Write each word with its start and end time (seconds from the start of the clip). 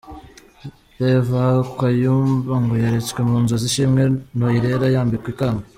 Rev 1.01 1.29
Kayumba 1.79 2.53
ngo 2.63 2.73
yeretswe 2.81 3.19
mu 3.29 3.35
nzozi 3.43 3.65
Ishimwe 3.69 4.01
Noriella 4.37 4.87
yambikwa 4.95 5.29
ikamba. 5.33 5.63